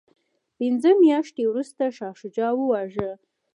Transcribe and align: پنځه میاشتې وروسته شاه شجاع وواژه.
پنځه 0.57 0.89
میاشتې 1.03 1.41
وروسته 1.47 1.83
شاه 1.97 2.15
شجاع 2.19 2.51
وواژه. 2.55 3.11